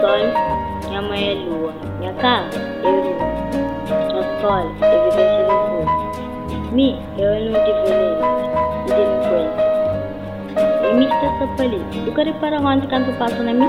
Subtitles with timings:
[0.00, 1.72] sol, minha mãe é lua.
[1.98, 3.28] Minha casa é rua.
[3.90, 6.72] A escola é vivência de rua.
[6.72, 8.28] Mi é o de violência
[8.84, 9.68] e delinquência.
[10.88, 11.80] E mi está sapali.
[12.04, 13.68] Tu quer para onde canto passa na mim?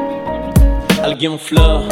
[1.03, 1.83] Alguém flor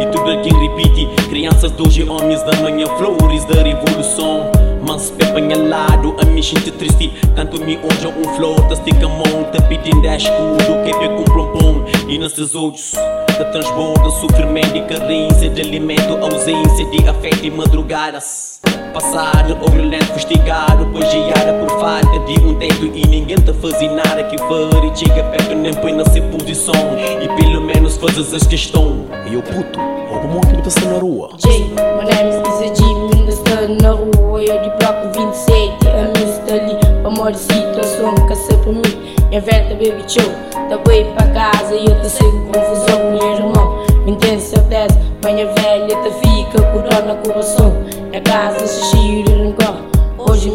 [0.00, 1.28] e tudo alguém repite.
[1.28, 4.50] Crianças de hoje, homens da manhã, flores da revolução.
[4.86, 7.12] Mas pepanha lado, a me gente triste.
[7.36, 11.84] Tanto me hoje um flor, tá estica mão, tá pedindo escudo, que é com plompom.
[12.08, 12.94] E nesses olhos,
[13.38, 18.60] da transborda, sofrimento e carência de alimento, ausência de afeto e madrugadas.
[18.92, 24.24] Passado ou violento, fustigado, bugiada por falta de um teto e ninguém tá fazendo nada
[24.24, 26.74] que for e chega perto nem põe na sua posição
[27.22, 29.06] e pelo menos fazes as questões.
[29.30, 31.30] E eu puto, algum que me tá na rua.
[31.36, 32.84] J, my name is G,
[33.14, 38.14] ainda estou na rua, eu de bloco 27, a minha está ali, pra morrer situação,
[38.26, 38.82] caça pra mim,
[39.28, 40.32] minha velha baby show,
[40.68, 42.87] tá bem pra casa e eu te sigo confusão,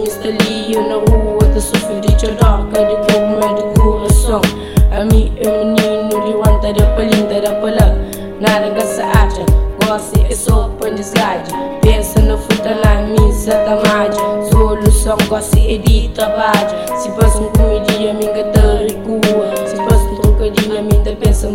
[0.02, 4.42] está ali, eu na rua, tá sofrendo de choroca, de como de coração,
[4.92, 7.98] a mim é menino, de wanta da palinta da pala,
[8.40, 9.46] nada gasta acha,
[9.86, 15.78] gosta é só pra desgaste, pensa no futuro na missa da mágia, solução gosta é
[15.78, 21.16] de trabalho, se passa um comidinha, me engata recua, se passa um trocadinho, me ainda
[21.16, 21.48] pensa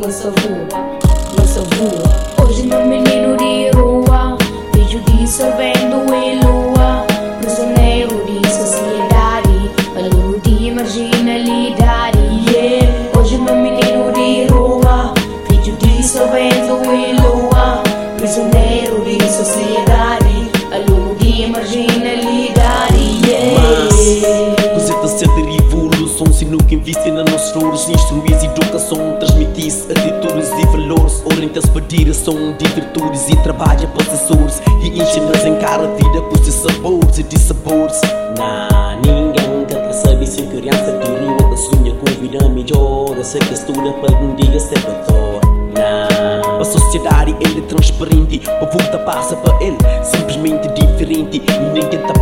[31.98, 36.38] Para direção de virtudes E trabalha para assessores E enche-nos em cara a vida Por
[36.38, 38.00] seus sabores e dissabores.
[38.38, 43.18] Nah, ninguém quer saber Se criança de rua Que sonha com vida melhor.
[43.18, 45.40] Essa que estuda para um dia ser doutor.
[45.74, 48.42] Nah, a sociedade ele é transparente.
[48.48, 51.42] A volta passa para ele Simplesmente diferente.
[51.44, 52.17] E ninguém tá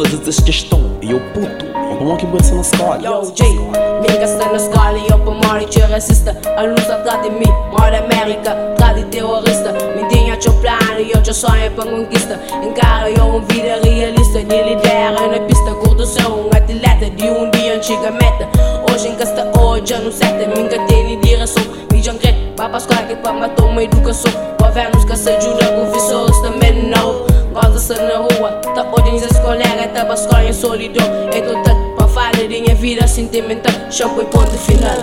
[0.00, 0.84] para para fazer as questões.
[1.02, 1.66] E eu puto,
[2.02, 3.44] bom que pensa na escola Yo, J,
[4.00, 6.36] me gasta na escola e eu pra morrer de racista.
[6.56, 9.72] A luz atrás de mim, mora América, atrás de terrorista.
[9.96, 12.40] Me tinha teu plano e eu já sonho pra conquista.
[12.62, 15.74] Encara eu uma vida realista, me lidera na pista.
[15.74, 18.48] Curto ser um atleta de um dia antiga meta.
[18.90, 21.64] Hoje encasta hoje, já não seta, me engatei em direção.
[21.92, 24.32] Me jangrei, pra escola que pra matar uma educação.
[24.60, 29.22] Governos que se ajuda, professores também não Gosta-se na rua, tá ordens
[30.04, 31.04] pra escola em solidão.
[31.34, 33.72] Então tá pra falar minha vida sentimental.
[33.90, 34.96] Shampoo e ponto final,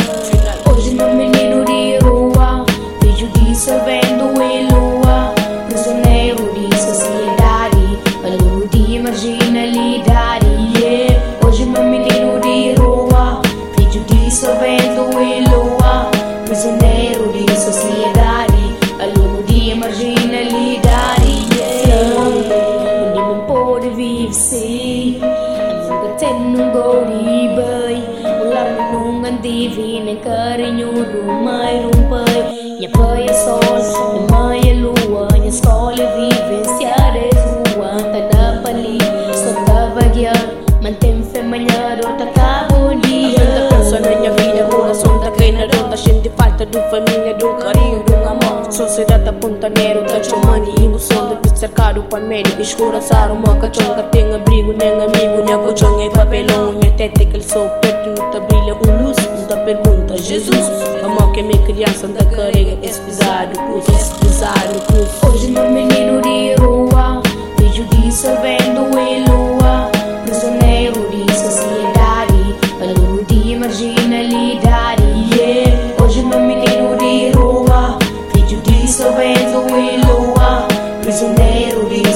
[0.71, 2.65] Hoje meu menino de rua
[3.01, 5.33] Vejo dissolvendo em lua.
[5.67, 10.47] Prisioneiro de sociedade Aluno de marginalidade
[10.79, 11.21] yeah.
[11.45, 13.41] Hoje meu menino de rua
[13.77, 16.09] Vejo dissolvendo em lua.
[16.45, 18.36] Prisioneiro de sociedade
[26.57, 32.89] Nunca tem um gol de bem Wala mo nung andivi ng karinyo Rumay rumpay Nya
[32.89, 37.29] paya sol Nya maya luwa Nya skole vivência de
[37.77, 38.97] rua Tada pali
[39.37, 40.33] Sota bagya
[40.81, 46.29] Mantem femalhado Takabo Ainda dia penso na minha vida, coração tá caindo Tá cheio de
[46.29, 50.19] falta de família, do carinho, do amor Sociedade tá pontaneiro, tá
[51.57, 56.73] cercado para meio, escuraçar uma cachonga Tem abrigo, nem amigo, nem colchão e papelão.
[56.73, 60.69] Minha teta que ele sou perto, não brilha um luz Não tá pergunta, Jesus.
[61.03, 66.21] Amor que minha criança anda carrega Esse pisado, cruz, esse pisado, cruz Hoje meu menino
[66.21, 67.21] de rua
[67.57, 69.89] Vejo dissolvendo em lua.
[70.25, 75.03] Prisioneiro de sociedade Aluno de marginalidade.
[75.35, 76.03] Yeah.
[76.03, 77.97] Hoje meu menino de rua
[78.33, 80.67] Vejo dissolvendo em lua.
[81.01, 81.46] Prisioneiro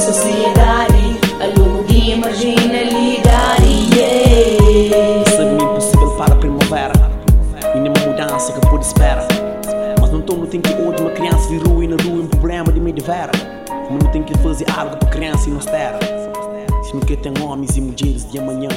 [0.02, 5.22] de sociedade Aluno de marginalidade yeah.
[5.28, 6.94] Isso é impossível para a primavera.
[7.76, 9.28] Nenhuma mudança que pude esperar.
[10.00, 12.80] Mas não tô no tempo hoje uma criança virou e na rua um problema de
[12.80, 13.32] meio de vera.
[13.70, 16.00] Mas não tem que fazer algo para criança e não espera.
[16.84, 18.70] Se não quer ter homens e mulheres de amanhã